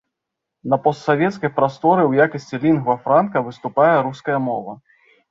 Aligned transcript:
На 0.71 0.77
постсавецкай 0.85 1.49
прасторы 1.57 2.01
ў 2.05 2.11
якасці 2.27 2.59
лінгва 2.63 2.95
франка 3.03 3.37
выступае 3.49 3.91
руская 4.07 4.39
мова. 4.47 4.73